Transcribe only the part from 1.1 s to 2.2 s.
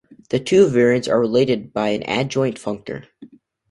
related by an